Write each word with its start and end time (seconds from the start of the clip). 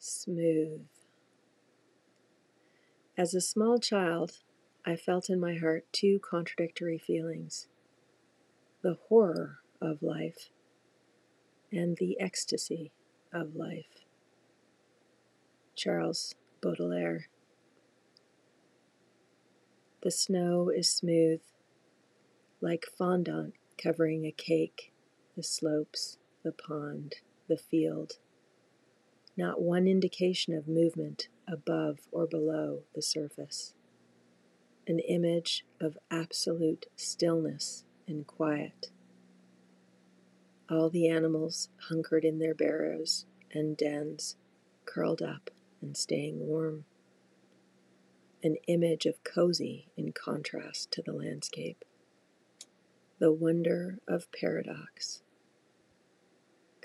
smooth. 0.00 0.86
As 3.18 3.34
a 3.34 3.40
small 3.40 3.78
child, 3.78 4.38
I 4.84 4.96
felt 4.96 5.28
in 5.28 5.38
my 5.38 5.56
heart 5.56 5.84
two 5.92 6.18
contradictory 6.18 6.98
feelings 6.98 7.68
the 8.82 8.96
horror 9.08 9.58
of 9.78 10.02
life 10.02 10.48
and 11.70 11.98
the 11.98 12.18
ecstasy 12.18 12.92
of 13.30 13.54
life. 13.54 14.06
Charles 15.76 16.34
Baudelaire. 16.62 17.28
The 20.02 20.10
snow 20.10 20.70
is 20.70 20.88
smooth, 20.88 21.42
like 22.62 22.86
fondant 22.96 23.52
covering 23.76 24.24
a 24.24 24.32
cake, 24.32 24.92
the 25.36 25.42
slopes, 25.42 26.16
the 26.42 26.52
pond, 26.52 27.16
the 27.48 27.58
field 27.58 28.14
not 29.40 29.62
one 29.62 29.88
indication 29.88 30.54
of 30.54 30.68
movement 30.68 31.28
above 31.48 32.00
or 32.12 32.26
below 32.26 32.82
the 32.94 33.00
surface. 33.00 33.72
An 34.86 34.98
image 34.98 35.64
of 35.80 35.96
absolute 36.10 36.86
stillness 36.94 37.84
and 38.06 38.26
quiet. 38.26 38.90
All 40.68 40.90
the 40.90 41.08
animals 41.08 41.70
hunkered 41.88 42.24
in 42.24 42.38
their 42.38 42.54
barrows 42.54 43.24
and 43.50 43.76
dens, 43.76 44.36
curled 44.84 45.22
up 45.22 45.50
and 45.80 45.96
staying 45.96 46.46
warm. 46.46 46.84
An 48.42 48.56
image 48.66 49.06
of 49.06 49.24
cozy 49.24 49.88
in 49.96 50.12
contrast 50.12 50.92
to 50.92 51.02
the 51.02 51.12
landscape. 51.12 51.82
The 53.18 53.32
wonder 53.32 54.00
of 54.06 54.30
paradox 54.32 55.22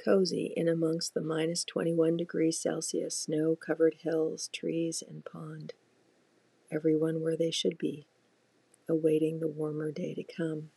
cozy 0.05 0.53
in 0.55 0.67
amongst 0.67 1.15
the 1.15 1.21
minus 1.21 1.63
21 1.63 2.15
degrees 2.15 2.59
Celsius 2.59 3.17
snow 3.17 3.55
covered 3.55 3.95
hills, 4.03 4.49
trees, 4.53 5.03
and 5.07 5.25
pond, 5.25 5.73
everyone 6.71 7.21
where 7.21 7.35
they 7.35 7.49
should 7.49 7.77
be, 7.79 8.05
awaiting 8.87 9.39
the 9.39 9.47
warmer 9.47 9.91
day 9.91 10.13
to 10.13 10.23
come. 10.23 10.69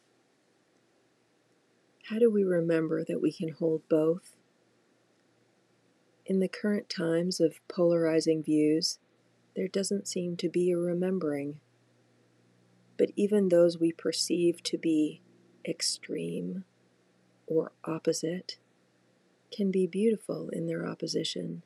How 2.05 2.19
do 2.19 2.30
we 2.30 2.42
remember 2.42 3.05
that 3.05 3.20
we 3.20 3.30
can 3.30 3.50
hold 3.50 3.83
both? 3.91 4.34
In 6.24 6.41
the 6.41 6.48
current 6.48 6.89
times 6.89 7.39
of 7.39 7.61
polarizing 7.69 8.42
views, 8.42 8.98
there 9.55 9.69
doesn't 9.69 10.08
seem 10.08 10.36
to 10.39 10.48
be 10.48 10.70
a 10.70 10.78
remembering. 10.78 11.61
But 12.97 13.11
even 13.14 13.48
those 13.48 13.78
we 13.78 13.92
perceive 13.92 14.62
to 14.62 14.78
be 14.78 15.20
extreme 15.67 16.64
or 17.47 17.72
opposite 17.84 18.56
can 19.50 19.70
be 19.70 19.86
beautiful 19.86 20.48
in 20.50 20.66
their 20.66 20.86
opposition. 20.86 21.62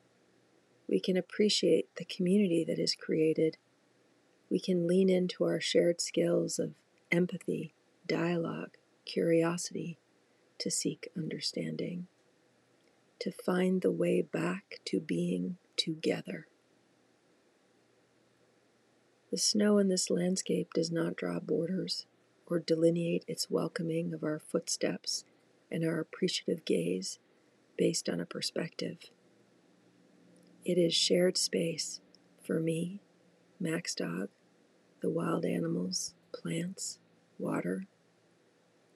We 0.89 1.01
can 1.01 1.17
appreciate 1.17 1.95
the 1.97 2.05
community 2.05 2.65
that 2.65 2.79
is 2.79 2.95
created. 2.95 3.57
We 4.51 4.61
can 4.61 4.87
lean 4.87 5.09
into 5.09 5.45
our 5.45 5.61
shared 5.61 6.01
skills 6.01 6.59
of 6.59 6.75
empathy, 7.11 7.75
dialogue, 8.07 8.77
curiosity 9.05 9.99
to 10.59 10.71
seek 10.71 11.09
understanding, 11.17 12.07
to 13.21 13.33
find 13.33 13.83
the 13.83 13.91
way 13.91 14.23
back 14.23 14.81
to 14.87 15.01
being 15.01 15.57
together. 15.77 16.47
The 19.31 19.39
snow 19.39 19.79
in 19.79 19.89
this 19.89 20.11
landscape 20.11 20.75
does 20.75 20.91
not 20.91 21.17
draw 21.17 21.41
borders 21.41 22.07
or 22.47 22.59
delineate 22.59 23.25
its 23.27 23.51
welcoming 23.51 24.13
of 24.13 24.23
our 24.23 24.39
footsteps 24.39 25.25
and 25.71 25.85
our 25.85 25.99
appreciative 25.99 26.67
gaze 26.67 27.19
based 27.77 28.09
on 28.09 28.21
a 28.21 28.27
perspective. 28.27 28.99
It 30.65 30.79
is 30.79 30.95
shared 30.95 31.37
space 31.37 32.01
for 32.45 32.61
me, 32.61 33.01
Max 33.59 33.95
Dog, 33.95 34.29
the 35.01 35.11
wild 35.11 35.45
animals, 35.45 36.15
plants, 36.33 36.99
water, 37.39 37.87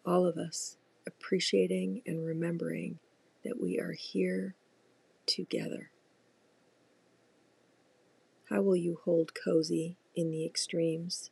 all 0.05 0.27
of 0.27 0.37
us 0.37 0.77
appreciating 1.07 2.03
and 2.07 2.25
remembering 2.25 2.99
that 3.45 3.61
we 3.61 3.79
are 3.79 3.93
here 3.93 4.55
together. 5.27 5.91
How 8.51 8.63
will 8.63 8.77
you 8.77 8.99
hold 9.05 9.33
cozy 9.35 9.97
in 10.15 10.31
the 10.31 10.47
extremes? 10.47 11.31